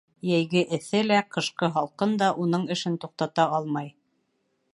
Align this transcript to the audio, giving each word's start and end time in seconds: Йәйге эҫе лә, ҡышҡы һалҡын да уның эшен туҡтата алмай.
Йәйге 0.27 0.61
эҫе 0.77 1.01
лә, 1.09 1.19
ҡышҡы 1.35 1.69
һалҡын 1.77 2.17
да 2.23 2.31
уның 2.47 2.67
эшен 2.77 2.97
туҡтата 3.05 3.47
алмай. 3.61 3.95